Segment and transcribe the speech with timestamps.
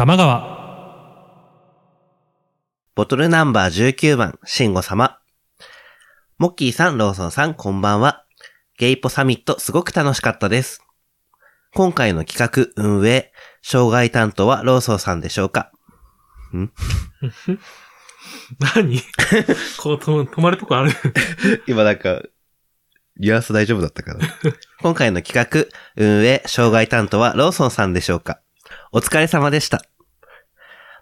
[0.00, 0.56] 玉川。
[2.94, 5.18] ボトルナンバー19番、慎吾様。
[6.38, 8.24] モッキーさん、ローソンさん、こんばんは。
[8.78, 10.82] ゲイポサミット、すごく楽しかったです。
[11.74, 13.30] 今回の企画、運営、
[13.60, 15.70] 障害担当はローソンさんでしょうか？
[18.74, 19.02] 何？
[19.76, 20.92] こうと止まるとこある？
[21.68, 22.22] 今なんか、
[23.18, 24.26] ニュアンス大丈夫だったかな？
[24.80, 25.68] 今回の企画、
[26.02, 28.40] 運営、障害担当はローソンさんでしょうか？
[28.92, 29.84] お疲れ様でした。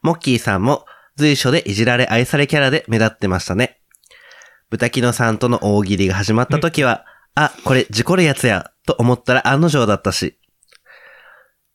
[0.02, 0.84] モッキーさんも
[1.16, 3.80] 随所でいじられ愛されキャラで目立ってましたね。
[4.68, 10.38] 豚キノさんとの大喜利が始まった時は、あ、これ事故るやつや、と思ったら案の定だったし。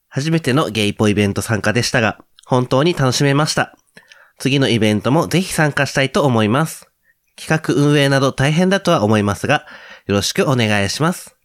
[0.08, 3.75] 初めてのゲイポイベント参加でしたが、本当に楽しめました。
[4.38, 6.88] 次のイベントもぜひ参加したいと思います。
[7.36, 9.66] 企画運営など大変だとは思いますが、
[10.05, 11.36] よろしくお願いします。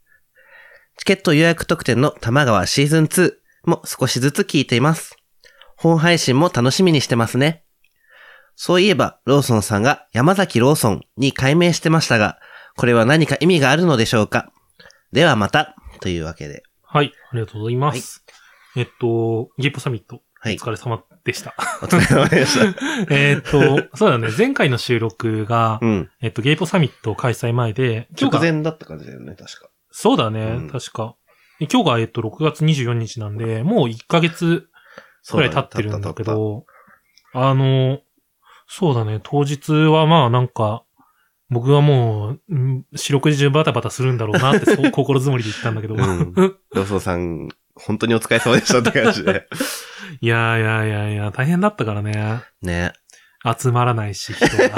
[0.98, 3.37] チケット予約特典の玉川シーズン2
[3.68, 5.16] も少しずつ聞いています。
[5.76, 7.64] 本配信も楽しみにしてますね。
[8.56, 12.38] そういえば、ローソンさんが山崎ローソンに改名してましたが、
[12.76, 14.50] これは何か意味があるのでしょうか？
[15.12, 16.64] ではまた、というわけで。
[16.82, 18.24] はい、ありがとうございます。
[18.76, 21.54] えっと、ゲイポサミット、はいお疲れ様でした。
[21.82, 22.74] お疲れ様でした。
[23.14, 26.10] えっと、そうだね、前回の収録が、うん。
[26.20, 29.68] えっと、ゲイポサミット開催前で、今日が、直前だった感じだよね、確か。
[29.90, 31.16] そうだね、うん確か。
[31.60, 34.68] 今日が、えっと、6月24日なんで、もう1ヶ月
[35.28, 36.66] くらい経ってるんだけど、
[37.34, 38.00] あの、
[38.68, 40.84] そうだね、当日はまあなんか、
[41.50, 49.48] 僕はもう、うん四六時中バタバタするんだろうなって、そう 心づもりで言ったんだけど、うんローソンさん、本当にお疲れ様でしたって感じで。
[50.20, 52.42] いやいやいやいや、大変だったからね。
[52.62, 52.92] ね。
[53.44, 54.68] 集まらないし、人が。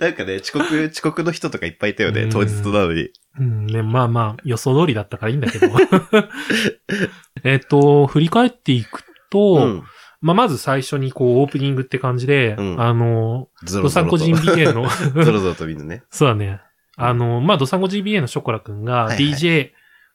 [0.00, 3.10] なんかね、遅刻、 遅刻の人とかいっぱいいたよね、うん当日なのに。
[3.38, 5.68] うん、ね、まあまあ、予想通りだったからいいんだけど。
[7.44, 9.82] えっと、振り返っていくと、うん。
[10.20, 13.88] まあまず最初にこう、オープニングって感じで、うんあの、ド。
[13.88, 14.88] サンコジン BA の、
[15.22, 16.02] ゾロゾロとみんなね。
[16.10, 16.60] そうだね。
[16.96, 19.70] あの、まあ、ドサンコ GBA のショコラくんがはいはい DJ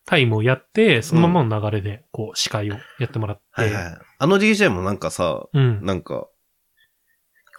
[0.05, 3.97] タイムをやって、そのままの流れで、こう、司会をやってもらって、はいはい。
[4.19, 5.79] あの DJ もなんかさ、うん。
[5.85, 6.27] なんか、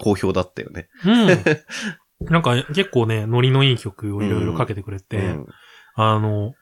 [0.01, 0.89] 好評だったよね。
[1.05, 1.29] うん。
[2.31, 5.47] なんか結構ね、ノリのいい曲をいろいろかけてくれて、うん。
[5.95, 6.55] あの、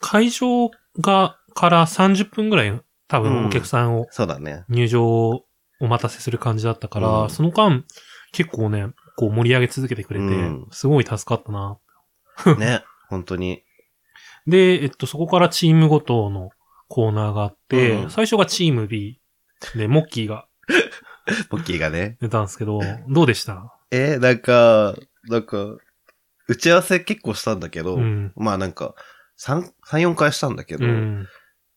[0.00, 0.70] 会場
[1.00, 4.64] が、から30分ぐらい多分お客さんをそうだね。
[4.70, 5.44] 入場を
[5.80, 7.84] お待たせする感じだったから、うんその間
[8.32, 11.78] 結構ね、こう盛り上げ続けてくれて、うんすごい助かったな。
[12.58, 12.82] ね。
[13.08, 13.62] 本当に。
[14.46, 16.50] で、えっと、そこからチームごとの
[16.88, 19.20] コーナーがあって、うん最初がチーム B
[19.76, 20.46] で、モッキーが
[21.50, 22.16] ポッキーがね。
[22.20, 23.72] 出たんですけど、どうでした？
[23.90, 24.94] えーなんか、
[25.28, 25.76] なんか、
[26.48, 28.32] 打ち合わせ結構したんだけど、うん。
[28.36, 28.94] まあなんか、
[29.40, 31.28] 3、3、4回したんだけど、うん。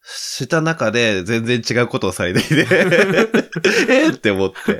[0.07, 4.79] した中で全然違うことをされていて、え ー って思って。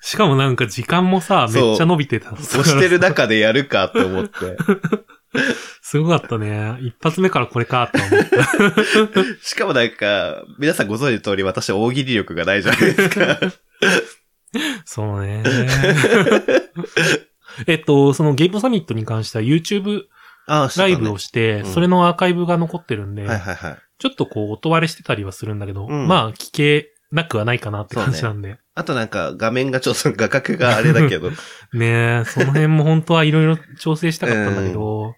[0.00, 2.32] しかもなんか時間もさ、めっちゃ伸びてた。
[2.32, 4.56] 押してる中でやるかって思って。
[5.82, 6.78] すごかったね。
[6.80, 9.24] 一発目からこれかって思った。
[9.42, 13.40] しかもなんか、皆さんご存知の通り私大喜利力がないじゃないですか。
[14.84, 15.42] そうね。
[17.66, 20.02] えっと、そのゲームサミットに関しては YouTube
[20.46, 23.78] ライブをしして、うんそれのアーカイブが残ってるんで、はいはいはい。
[23.98, 28.58] ちょっとこう音割れしてたりはするんだけど、うんまあ聞けなくはないかなって感じなんで。
[28.74, 31.30] あとなんか画面がちょっと画角があれだけど、
[31.72, 35.14] ねえ、その辺も本当はいろいろ調整したかったんだけど、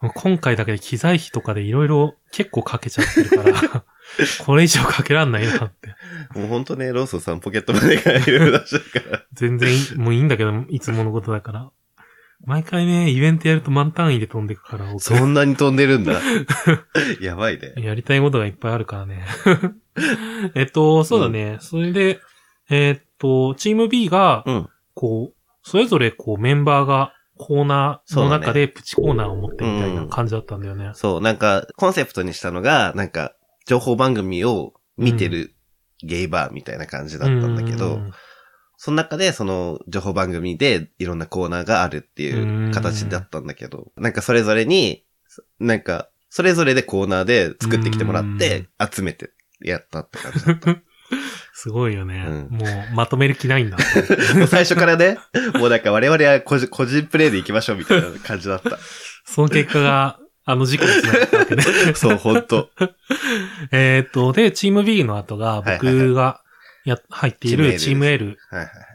[0.00, 3.84] もう今回だけで機材費とかでいろいろ結構かけちゃってるから、
[4.44, 5.94] これ以上かけらんないなって。
[6.34, 9.22] もうほんとね、ローソンさんポケットマネーがいろいろ出してるから。
[9.34, 11.70] 全然もういいんだけど、いつものことだから。
[12.44, 16.20] 毎回ね、イベントやると満単位で飛んでくから、僕そんなに飛んでるんだ。
[17.20, 17.72] やばいね。
[17.76, 19.24] やりたいことがいっぱいあるからね。
[20.54, 21.58] えっと、そうだね。
[21.60, 22.20] それで、
[22.68, 24.68] えっと、チーム B が、うん。
[24.94, 30.90] こう、それぞれこうメンバーがコーナーの中でプチコーナーを持ってみたいな感じだったんだよね。
[30.94, 33.34] そう、なんか、コンセプトにしたのが、なんか、
[33.66, 35.54] 情報番組を見てる
[36.02, 38.12] ゲイバーみたいな感じだったんだけど、うん
[38.86, 45.02] その中でその情報番組でいろんなコーナーがあるっていう形だったんだけど、なんかそれぞれに、
[45.58, 50.76] なんか、それぞれでコーナーで作ってきてもらって、集めてやったって感じだった。
[51.52, 52.26] すごいよね。
[52.28, 53.76] うんもう、まとめる気ないんだ。
[54.46, 55.18] 最初からね、
[55.54, 58.78] もうなんか我々は個人個人プレイで行きましょうみたいな感じだった。
[59.24, 61.64] その結果が、あの事故につながったわけね。
[61.96, 62.70] そう、ほんと。
[63.72, 66.40] えっと、で、チーム B の後が、僕が
[66.88, 68.38] や、入っているチチーム L。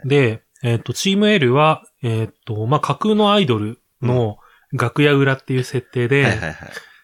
[0.05, 4.37] で、えっと、チーム L は、えっと、まあ、架空のアイドルの
[4.73, 6.55] 楽屋裏っていう設定で、はいはいはい。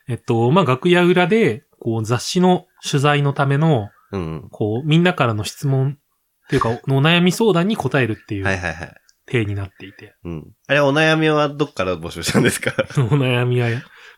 [0.09, 4.47] えっと、まあ、楽屋裏で、こう、雑誌の取材のための、うん。
[4.51, 5.97] こう、みんなからの質問
[6.45, 8.93] っていうか、お悩み相談に答えるっていうはいはいはい。
[9.29, 10.15] 体になっていて。
[10.23, 10.47] うん。
[10.67, 12.71] あれ、お悩みはどっから募集したんですか？
[12.97, 13.67] お悩みは、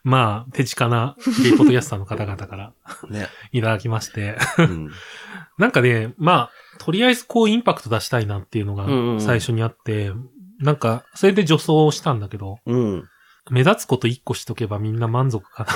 [0.03, 2.73] まあ、手近なゲイポッドキャスターの方々から
[3.09, 3.27] ね。
[3.51, 4.37] いただきまして。
[4.57, 4.91] うん。
[5.57, 10.11] なんかね、まあ、とりあえずこうインパクト出したいなっていうのがうんうんうん最初にあって、
[10.59, 13.09] なんか、それで女装をしたんだけど、うん。
[13.49, 15.69] 目立つこと一個しとけばみんな満足かな。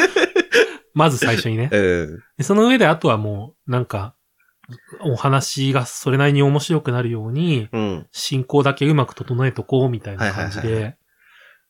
[0.92, 1.70] まず最初にね。
[1.72, 1.76] う
[2.16, 2.22] ん。
[2.36, 4.14] でその上であとはもう、なんか、
[5.00, 8.06] お話がそれなりに面白くなるように、うん。
[8.12, 10.96] 進行だけうまく整えとこうみたいな感じはいはいで。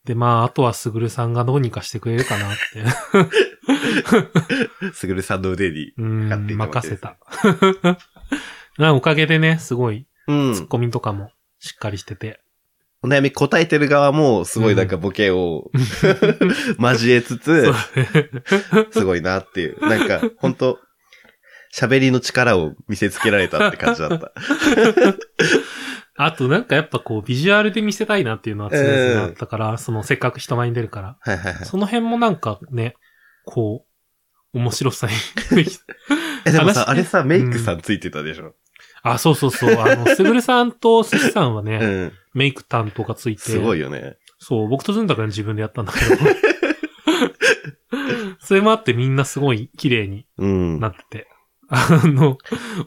[0.04, 2.84] で、まあ、あとはすぐるさんがどうにかしてくれるかなって。
[4.94, 5.92] すぐるさんの腕に。
[5.98, 7.18] うんかかっていたわけ任せた。
[8.78, 10.54] なおかげでね、すごい、うん。
[10.54, 12.40] ツッコミとかもしっかりしてて。
[13.02, 15.70] お悩み答えてる側も、すごいなんかボケを
[16.80, 17.72] 交えつつ
[18.90, 19.86] すごいなっていう。
[19.86, 20.78] なんか、本当
[21.74, 24.32] 喋りの力を見せつけられたって感じだった。
[26.24, 31.16] あとなんかやっぱこう、ビジュアルで見せたいなっていうのは常々あったから、そのせっかく人前に出るから。
[31.20, 31.64] はいはいはい。
[31.64, 32.94] その辺もなんかね、
[33.46, 33.86] こ
[34.54, 35.12] う、面白さに。
[36.44, 38.54] え、でもさ、話あれさ、メイクさんついてたでしょ？
[39.02, 39.74] あ、そうそうそう。
[39.78, 42.12] あの、すぐるさんとすしさんはね、うん。
[42.34, 43.42] メイク担当がついて。
[43.42, 44.16] すごいよね。
[44.38, 46.16] そう、僕とずんだから自分でやったんだけど。
[48.40, 50.80] それもあってみんなすごい綺麗にうん。
[50.80, 51.28] なってて。
[51.68, 52.36] あの、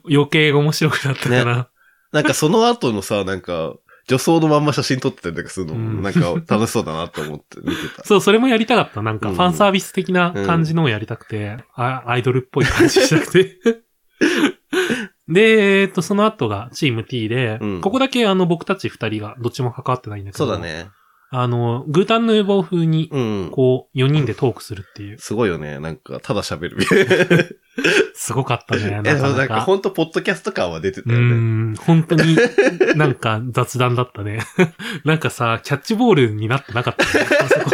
[0.10, 1.70] 余計面白くなったかな。
[2.14, 3.74] なんかその後のさ、なんか、
[4.08, 8.04] 女装のまんま写真撮ってたりとかするの、うんなんか楽しそうだなと思って見てた。
[8.06, 9.02] そう、それもやりたかった。
[9.02, 13.58] なんか、うんファンサービス的な感じのをやりたくて、あアイドルっぽい感じしたくて。
[15.30, 20.46] で、えっと、その後がチーム T で、うんここだけあの僕たち二人がどっちも関わってないんだけど。
[20.46, 20.60] そうだ。
[20.60, 20.90] ね。
[21.36, 23.50] あの、グータンヌーボー風に、うん。
[23.52, 25.18] こう、4人でトークするっていう。
[25.18, 25.80] すごいよね。
[25.80, 26.78] なんか、ただ喋る。
[28.14, 29.02] すごかったね。
[29.02, 29.62] なか、なかなんか。
[29.62, 31.26] ほんと、ポッドキャスト感は出てたうよね。
[31.72, 32.38] ん、本当に
[32.96, 34.42] なんか雑談だったね。
[35.06, 37.26] なんかさ、キャッチボールになってなかった、ね。
[37.42, 37.72] あそこ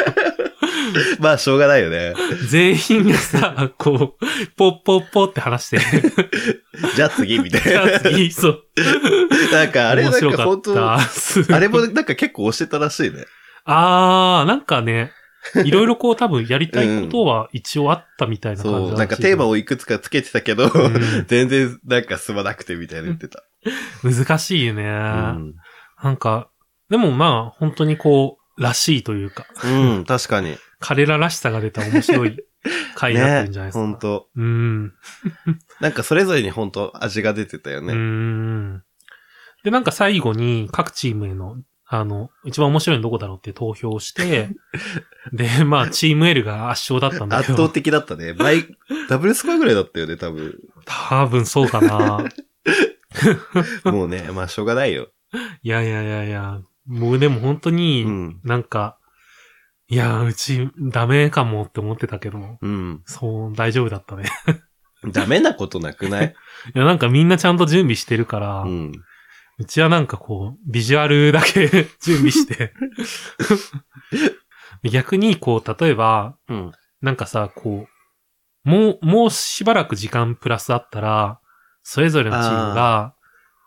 [1.19, 2.13] まあ、しょうがないよね。
[2.47, 5.79] 全員がさ、こう、ポッポッポって話して、
[6.95, 8.63] じゃあ次、みたいじゃあ次、そう。
[9.51, 9.63] な。
[9.63, 10.99] なんか、あれなんかか本当あ
[11.59, 13.25] れもなんか結構押してたらしいね。
[13.71, 15.11] あー、なんかね、
[15.63, 18.97] いろいろこう多分やりたいことは一応あったみたいな感じそう。
[18.97, 20.71] なんかテーマを、をいくつかつけてたけど、ん
[21.27, 23.43] 全然なんか進まなくてみたいな言ってた。
[24.03, 25.55] 難しいよね、うん。
[26.03, 26.49] なんか、
[26.89, 30.57] でもまあ、本当にこう、らしいというか、うん、確かに。
[30.79, 32.37] 彼ららしさが出た面白い
[32.95, 33.79] 回になってるんじゃないですか。
[33.79, 34.93] 本当うん。
[35.79, 37.93] なんかそれぞれに本当味が出てたようね。
[37.93, 38.83] ん。
[39.63, 41.57] で、なんか最後に各チームへの、
[41.91, 44.49] あの、一番面白いのどこだろうって投票して、
[45.33, 48.33] で、まあ、チーム L が圧勝だったんだけど、圧倒的だったね。
[48.33, 48.67] 倍、
[49.09, 50.59] ダブルスコアぐらいだったよね、多分。
[50.85, 52.23] 多分そうかな。
[53.91, 55.09] もうね、まあしょうがないよ。
[55.63, 58.39] いやいやいやいや、もうでも本当に、うん。
[58.43, 58.97] なんか、
[59.87, 63.01] いや、うちダメかもって思ってたけど、うん。
[63.05, 64.25] そう、大丈夫だったね。
[65.11, 66.35] ダメなことなくない？
[66.75, 68.91] いや、なんかみんなちゃんと準備してるから、う。
[69.59, 71.67] うんちはなんかこう、ビジュアルだけ
[72.01, 72.73] 準備して、
[74.89, 76.71] 逆にこう、例えば、うん。
[77.01, 77.87] なんかさ、こ
[78.65, 81.39] う、もう、もうしばらく時間プラスあったら、
[81.83, 83.15] それぞれのチームが、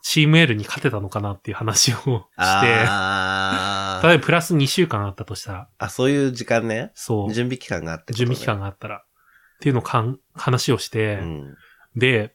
[0.02, 2.67] チーム L に勝てたのかなっていう話をして、
[4.02, 6.90] 例えばプラス2週間あったとしたら、あ、そういう時間ね。
[6.95, 9.00] そう、準備期間があって、準備期間があったら、っ
[9.61, 11.57] ていうのをかん、話をして、うん。
[11.97, 12.35] で、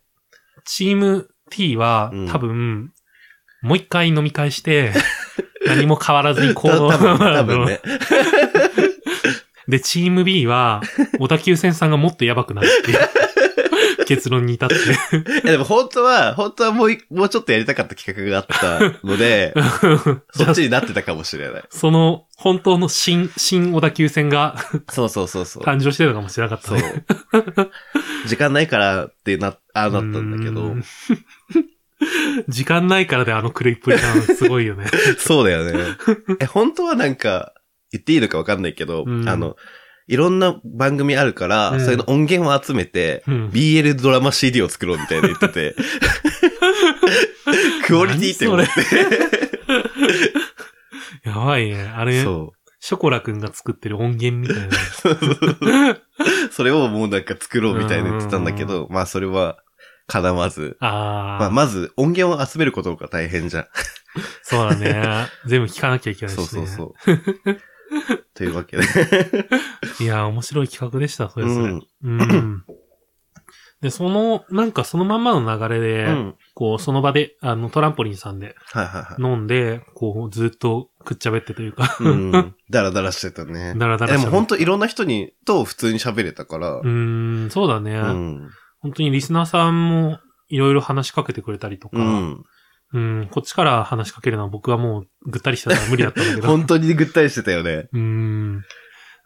[0.66, 2.28] チーム T はうん。
[2.28, 2.94] 多分、
[3.62, 4.94] もう一回飲み会して、
[5.66, 7.82] 何も変わらずに行動た多分、多分ね。
[9.68, 10.82] で、チーム B は、
[11.20, 13.00] 小田急線さんがもっとやばくなるっていう
[14.08, 14.76] 結論に至って。
[14.76, 14.78] い
[15.44, 19.54] やでも本当は、本当はもうい、もうちょっとやりたかった企画があったので、
[20.32, 21.64] そっちになってたかもしれない。
[21.70, 24.56] その、本当の新、新小田急線が
[24.90, 25.64] そうそうそうそう。
[25.64, 27.06] 誕生してたかもしれなかったそうね。。
[28.28, 30.76] 時間ないからってな、ああなったんだけど。
[32.48, 34.86] 時間ないからであの狂いっぷりなのすごいよね。
[35.20, 35.74] そうだよね。
[36.40, 37.54] え、本当はなんか、
[37.92, 39.56] 言っていいのかわかんないけど、うんあの、
[40.08, 45.76] いろんな番組あるから、うんそれの音源を集めて、うん BL ドラマ CD を作ろうみたいな言ってて、
[47.86, 48.72] クオリティって思って。
[51.24, 51.92] やばいね。
[51.96, 54.78] あれ、そショコラくんが作ってる音源みたいな。
[55.92, 56.02] う。
[56.52, 59.58] それをもうなんか作ろうみたいな言ってたんだけど、まあそれは
[60.08, 60.78] 叶わず。
[60.80, 63.68] あー、まあまず音源を集めることが大変じゃん。
[64.42, 65.28] そうだね。
[65.46, 66.64] 全部聞かなきゃいけないしそね。
[66.64, 67.58] うそうそう。
[68.34, 68.84] というわけで。
[70.00, 71.74] いや、面白い企画でした、それうそれ。
[71.74, 71.82] ん。
[72.04, 72.64] うん。
[73.82, 76.36] で、その、なんかそのまんまの流れで、うん。
[76.56, 79.22] こう、その場で、あの、トランポリンさんではいはいはい。
[79.22, 82.56] 飲んで、こう、ずっとくっちゃべってというか、うん。
[82.72, 83.76] だらだらしてたね。
[83.78, 86.82] だらだらでもしゃべ本当いろんな人に、と普通に喋れたからう。
[86.84, 87.98] ーん、そうだね。
[87.98, 88.50] うん。
[88.88, 92.44] 本当にリスナーさんもいろいろ話しかけてくれたりとか、うん。
[92.94, 96.48] うん、こっちから話しかけるのは僕はもうぐったりしてたから無理だったんだけど。
[96.48, 97.90] 本当にぐったりしてたよね。
[97.92, 98.64] うーん。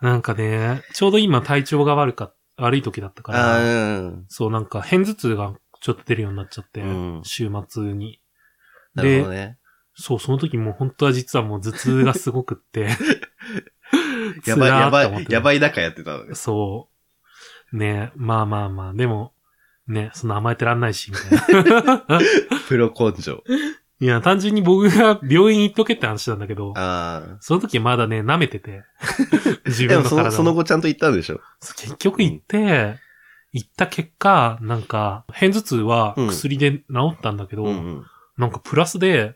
[0.01, 4.25] なんかね、ちょうど今体調が悪か、悪い時だったかあら、あ、うん。
[4.29, 8.19] そうなんか変頭痛がちょっと出るようになっちゃって、うん週末に。
[8.95, 9.59] なるほどね。
[9.93, 12.89] そう、その時もう本当は実はもう頭痛がすごくって。
[14.47, 16.33] やばい、やばい、やばい中やってたのね。
[16.33, 16.89] そ
[17.71, 17.77] う。
[17.77, 19.33] ねまあまあまあ、でも、
[19.91, 22.05] ね、そんな甘えてらんないし、みたいな。
[22.67, 23.43] プロ根性。
[23.99, 27.37] いや、単純に僕が病院行っとけって話なんだけど、ああ。
[27.39, 28.83] その時まだね、舐めてて。
[29.67, 31.39] 自でもその、分の体をその後ちゃんと言ったんでしょ？
[31.77, 32.97] 結局行って、
[33.53, 36.83] 行った結果、なんか、片頭痛は薬で治
[37.13, 38.05] ったんだけど、うんうん。
[38.37, 39.35] なんかプラスで、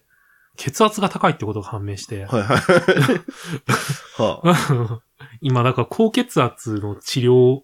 [0.58, 2.58] 血圧が高いってことが判明して、はいはい。
[4.18, 5.02] はあ。
[5.42, 7.64] 今、だから高血圧の治療を、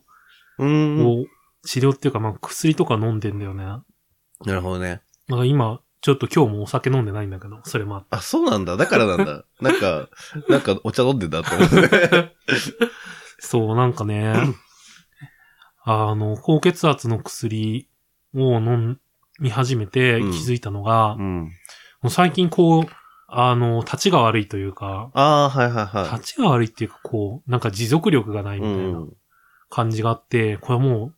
[0.59, 1.25] うん。
[1.63, 3.63] 治療っていうか、まあ薬とか飲んでんだよね。
[4.45, 5.01] なるほどね。
[5.27, 8.07] なんか今、ちょっと今日もお酒飲んでないんだけど、それもあって。
[8.11, 8.75] あ、そうなんだ。
[8.75, 9.45] だからなんだ。
[9.61, 10.09] なんか、
[10.49, 12.35] なんかお茶飲んでんだって思って。
[13.39, 14.33] そう、なんかね、
[15.83, 17.87] あの、高血圧の薬
[18.35, 18.99] を飲
[19.39, 21.51] み始めて気づいたのが、うん。
[22.01, 22.85] もう最近こう、
[23.27, 28.61] あの、立ちが悪いというか、ああ、はいはいは立ちが悪いっていうかこう、なんか持続力がないい。
[28.61, 29.13] みたいなうん。
[29.69, 31.15] 感じがあって、これはもう、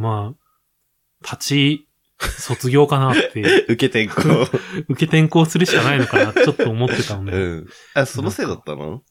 [0.00, 1.86] まあ、立ち、
[2.18, 4.14] 卒業かなって、 受けてんこ。
[4.88, 7.66] 受け転校するしかないのかなちょっと思ってたのうで、ん。
[7.94, 9.02] あ、そのせいだったの？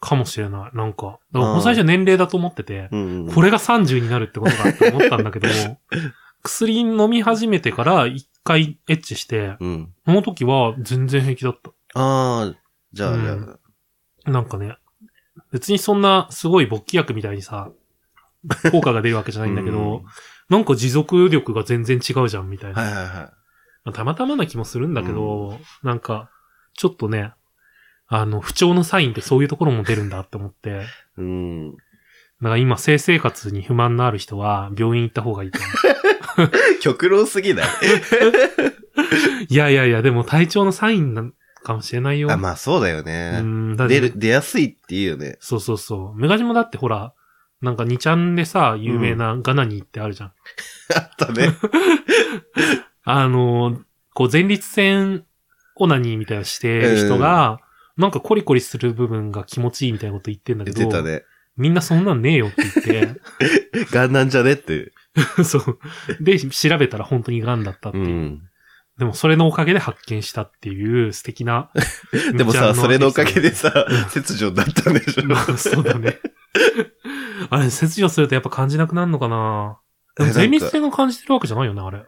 [0.00, 0.76] かもしれない。
[0.76, 3.32] なんか、だか最初年齢だと思ってて、うん。
[3.32, 5.48] これが30になるってことかって思ったんだけど、
[6.42, 9.92] 薬飲み始めてから一回エッチして、うん。
[10.04, 11.70] その時は全然平気だった。
[11.94, 12.54] ああ、
[12.92, 13.32] じゃあ、うんじゃ
[14.26, 14.30] あ。
[14.30, 14.76] なんかね、
[15.52, 17.70] 別にそんなすごい勃起薬みたいにさ、
[18.70, 20.02] 効果が出るわけじゃないんだけど、うん
[20.50, 22.82] なんか持続力が全然違うじゃんみたいな。
[22.82, 23.14] はいはいはい。
[23.14, 23.30] ま
[23.86, 26.28] あたまたまな気もするんだけど、なんか、
[26.76, 27.32] ちょっとね、
[28.08, 30.84] あの、不調のサインってそういうところも出るんだって思って、だ
[31.16, 31.72] うん。
[32.42, 35.58] から今性生活に不満のある人は病院行った方がいいと
[36.36, 36.50] 思う。
[36.82, 37.66] 極論すぎない？
[39.48, 41.32] いやいやいや、でも体調のサインなの
[41.62, 42.30] かもしれないよ。
[42.30, 43.40] あ、まあそうだようね。
[43.40, 45.38] ん、だって出る、出やすいっていうよね。
[45.40, 46.20] そうそうそう。
[46.20, 47.14] メガジもだってほら、
[47.64, 50.32] なんか2ちゃんでさ、有名なガナニーってあるじゃん。
[50.94, 51.48] あったね。
[53.04, 53.80] あの、
[54.12, 55.24] こう前立腺
[55.76, 57.58] オナニーみたいなのしてる人が、
[57.96, 61.24] なんかコリコリする部分が気持ちいいみたいなこと言ってんだけど、言ってたね。
[61.56, 63.16] みんなそんなんねえよって言っ
[63.92, 64.92] ガンなんじゃねって。
[65.36, 65.78] て、そう。
[66.20, 68.04] で、調べたら本当に癌だったっていう。
[68.04, 68.42] うん。
[68.98, 71.70] でもそれのおかげで発見したっていう素敵な。
[72.36, 75.24] でもさ、それのおかげでさうん、切除になったんでしょ。
[75.24, 76.18] まあ、そうだね。
[77.50, 79.78] あれ、切除するとやっぱ感じなくなるのかな？
[80.16, 82.04] でも前立腺が感じてるわけじゃないよね、あれ。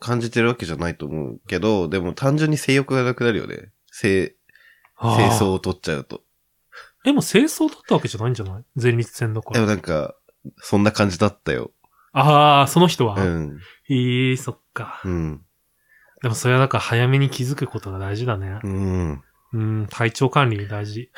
[0.00, 3.70] 感じてるわけじゃないと思うけど、でも単純に性欲がなくなるよね。
[3.90, 4.34] 性、
[4.96, 6.22] あー清掃を取っちゃうと。
[7.04, 8.64] でも清掃だったわけじゃないんじゃない？
[8.80, 9.72] 前立腺だかでもら。
[9.72, 10.14] なんか、
[10.56, 11.72] そんな感じだったよ。
[12.12, 13.14] ああ、その人は？
[13.14, 13.58] うん。
[13.88, 15.00] ええそっか。
[15.04, 15.40] うん。
[16.22, 18.68] でもそれはだから早めに気づくことが大事だねう。
[18.68, 19.22] ん。
[19.52, 21.10] うん、体調管理大事。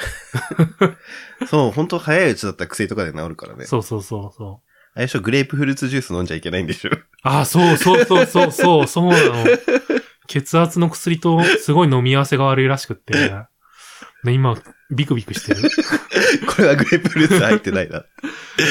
[1.47, 3.65] そう、本当早いうちだったら薬とかで治るからね。
[3.65, 4.71] そうそうそうそう。
[4.95, 6.91] あれでしょ、グレープフルーツジュース飲んじゃいけないんでしょ。
[7.23, 9.45] ああ、そうそうそうそうそう、そうなの。
[10.27, 13.15] 血圧の薬とすごい飲み合わせが悪いらしくって。
[14.25, 14.57] ね、今、
[14.91, 15.69] ビクビクしてる。
[16.47, 18.05] これはグレープフルーツ入ってないな。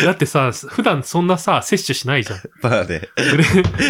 [0.05, 2.39] だってさ、普段そんなさ、摂取しないじゃん。
[2.62, 3.08] まあね。
[3.15, 3.43] グレ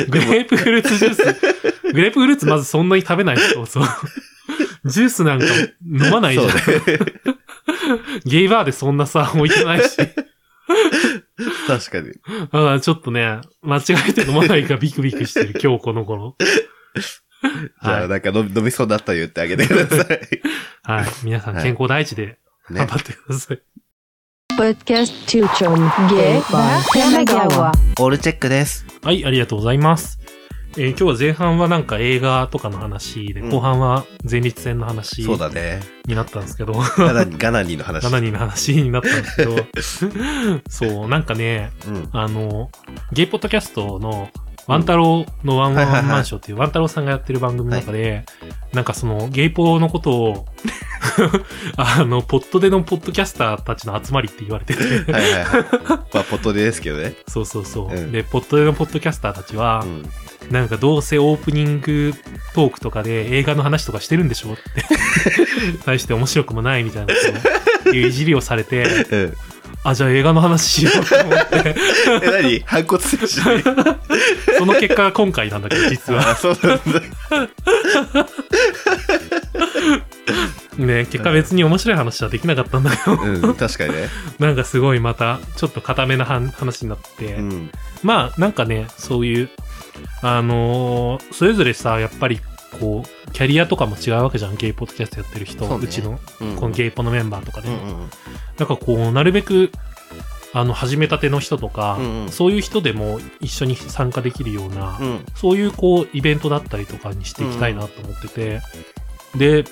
[0.07, 1.93] グレープフルーツジュース。
[1.93, 3.83] グレープフルーツまずそんなに食べないそうそう。
[4.85, 5.45] ジュースなんか
[5.81, 6.49] 飲まないじゃん。
[6.49, 6.81] そうね。
[8.25, 9.97] ゲイバーでそんなさ、置いてないし。
[11.67, 12.11] 確かに。
[12.41, 16.35] だからちょっとね、間違えて飲まないかビクビクしてる、今日この頃。
[16.41, 18.07] じゃあ、はい。
[18.09, 20.19] なんか飲み飲みそうだったら言ってあげてください。
[20.83, 21.05] はい。
[21.23, 22.37] 皆さん健康第一でね。
[22.71, 23.61] 頑張ってください。
[24.57, 27.71] Podcast Tuchon Gay by Kanagawa.
[27.99, 28.85] オールチェックです。
[29.01, 30.19] はい、ありがとうございます。
[30.75, 35.81] えー今日は前半はなんか映画とかの話で、うん後半は前立腺の話そうだね。
[36.07, 38.05] になったんですけど、ガナガナニーの話。
[38.05, 42.09] 7人の話になったんですけど、 そう、なんかね、うん。
[42.11, 42.69] あの、
[43.11, 44.29] ゲイポッドキャストの
[44.65, 48.25] ワン太郎のワンワンワンマンショーっていうワン太郎さんがやってる番組の中で、
[48.71, 50.45] なんかそのゲイポーのことを、
[51.77, 55.65] あの、ポットでのポッドキャスターたちの集まりって言われてて、はいはいはい。
[56.13, 57.13] まあ、ポットでですけどね。
[57.27, 57.93] そうそうそう。
[57.93, 60.09] うんで、ポットでのポッドキャスターたちはう、ん。
[60.51, 62.13] なんかどうせオープニング
[62.53, 64.61] トークとかで映画の話とかしてるんでしょって。
[65.85, 67.17] 対して面白くもないみたいない
[67.89, 69.33] ういじりをされて、うん。
[69.83, 71.75] あ、じゃあ映画の話しようと思って、
[72.23, 72.59] え、何？
[72.65, 73.61] 反骨精神
[74.57, 76.31] その結果が今回なんだけど、実は。
[76.31, 77.01] あ、そうなんだ。
[80.77, 84.09] ね、結果別に面白い話はできなかったんだけど、うん、確かにね。
[84.39, 87.71] なんかすごいまた、ちょっと固めな話話になって、うん。
[88.03, 89.49] まあ、なんかね、そういう、
[90.21, 92.39] あのーそれぞれさ、やっぱり、
[92.79, 97.75] こう、キャリアとかも違うわけじゃん、ゲイポッドキャストやってる人、そうねうちの、うんこのゲイポのメンバーとかでも。
[97.75, 98.09] うんうん。
[98.57, 99.71] なんかこう、なるべく、
[100.53, 105.25] あの、始めたての人とか、うんうんそういう人でも一緒に参加できるような、うん。
[105.35, 108.61] そういうこう、イベントだったりとかにしていきたいなと思ってて、
[109.35, 109.63] で、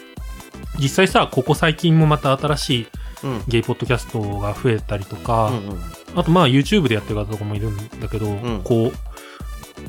[0.80, 2.88] 実際さ、ここ最近もまた新しい
[3.24, 3.44] うん。
[3.48, 5.80] ゲイポッドキャストが増えたりとか、うんうん。
[6.16, 8.94] あとまあ YouTube でやってる方とかもいるんだけど、んこう、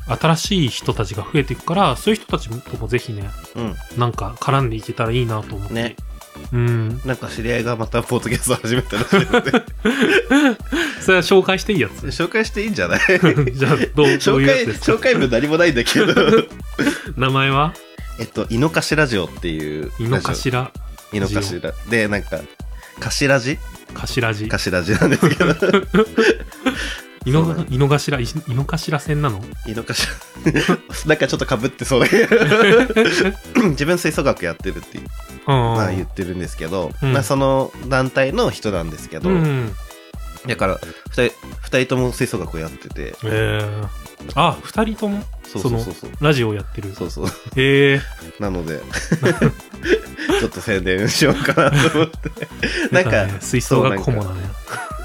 [0.07, 3.75] 新しい人たちが増えていくから、そういう人たちともぜひね、うん。
[3.97, 5.73] なんか絡んでいけたらいいなと思って。
[5.73, 5.95] ね
[6.51, 7.01] うん。
[7.05, 9.51] なんか知り合いがまたポッドキャスト始めたらしいので、
[10.99, 12.99] それは紹介していいやつ 紹介していいんじゃない？
[13.53, 16.13] じゃあ、どう、どう紹介、紹介文何もないんだけど。
[17.15, 17.73] 名前は？
[18.19, 19.91] えっと、井の頭ラジオっていう。
[19.99, 20.71] 井の頭、
[21.13, 21.73] 井の頭。
[21.89, 22.39] で、なんか、
[22.99, 23.57] 頭字？
[23.93, 24.47] 頭字。
[24.49, 25.45] 頭字なんですけど。
[27.25, 29.41] 井のの、井の頭、井井の頭線なの？
[29.65, 29.95] 井の頭。
[31.07, 32.35] なんかちょっと被ってそうだけど。
[33.71, 35.05] 自分吹奏楽やってるって、うん。
[35.47, 39.73] まあ言ってるんですけど、うんまあその団体の人なんですけど、うん。
[40.47, 43.87] だから、二人、二人とも吹奏楽をやってて、えー。
[44.35, 46.11] あ、二人とも、そうそうそうそう。
[46.19, 46.93] ラジオをやってる。
[46.93, 47.27] そうそう。
[47.55, 48.41] えー。
[48.41, 48.81] なので、
[50.39, 52.29] ちょっと宣伝しようかなと思って。
[52.91, 54.49] なんか、ね吹奏楽顧問そうだね。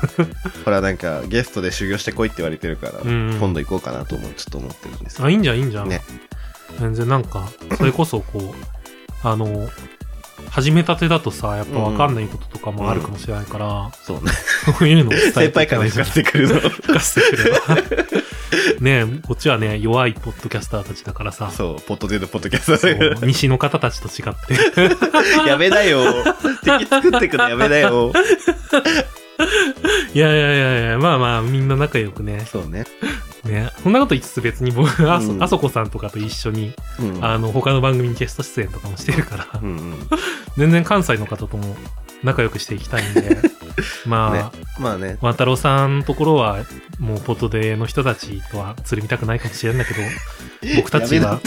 [0.64, 5.88] ほらなんかゲストで修行してこいって言われてるから、うん今度行こうかなと思う、ちょっと思ってるんですあ、いいんじゃん、いいんじゃん。
[5.88, 6.02] ね
[6.78, 9.68] 全然なんか、 それこそこう、あの、
[10.50, 14.32] 始めたてだとさ、やっぱわかんないこととかもあるかもしれないから、そうね。
[14.78, 16.60] そういうのを伝え先輩から聞かせてくるの。
[16.60, 17.58] 聞かせてくれば。
[18.80, 24.88] ねえ、こっちはね、弱いポッドキャスターたちだからさ、そう、ポッドでのポッドキャストそ西の方たちと違って。
[25.48, 26.24] やめなよ。
[26.62, 28.12] 敵作ってくのやめなよ。
[30.14, 32.44] いやいやいやいや、まあまあ、みんな仲良くね。
[32.50, 32.84] そうね。
[33.44, 33.70] ね。
[33.82, 37.24] そんなこと言いつつ別に僕、あそ、うんあそこさんとかと一緒に、うん。
[37.24, 39.94] あの、他の番組にゲスト出演とかもしてるから、うんうん。
[40.58, 41.76] 全然関西の方とも
[42.22, 43.38] 仲良くしていきたいんで、
[44.06, 44.44] まあ、ね
[44.78, 45.18] まあね。
[45.20, 46.64] ワン太郎さんのところは、
[46.98, 50.06] もうポトデの人たちとはつるみたくないかもしれないんだけど、
[50.76, 51.40] 僕たちは。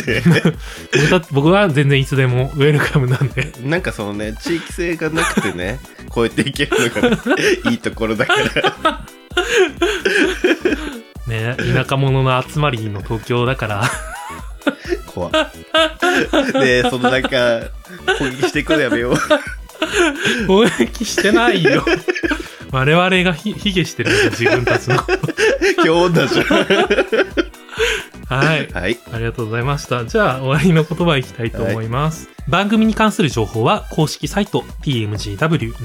[1.31, 5.79] 僕は全然いつでもウェルカムなんで、なんかそのね、地域性がなくてね、
[6.13, 9.05] 超えていけるのがいいところだから。
[11.27, 13.83] ね、田舎者の集まりの東京だから、
[15.07, 15.31] 怖っ
[16.53, 17.29] で、そのなんか、
[18.17, 19.15] 攻撃していくのやめよう。
[20.47, 21.85] 攻撃してないよ。
[22.71, 24.95] 我々がひ卑下してるんだよ自分たちの。
[25.83, 26.43] 今日だじゃ
[28.33, 28.67] はい。
[28.67, 28.71] ん。
[28.73, 28.97] はい。
[29.11, 30.05] ありがとうございました。
[30.05, 32.29] じゃあ、終わりの言葉いきたいと思います。
[32.47, 35.83] 番組に関する情報は、公式サイト、tmgw.tokyo、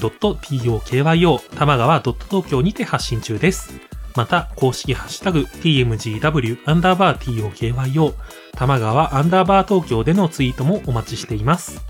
[1.56, 3.72] 玉川 .tokyo にて発信中です。
[4.14, 8.14] また、公式ハッシュタグ、tmgw アンダーバー tokyo、
[8.52, 11.84] 玉川アンダーバー東京でのツイートもお待ちしています。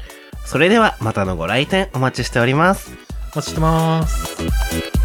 [0.47, 2.93] それでは、またのご来店お待ちしております。
[3.35, 4.96] お待ちしてます。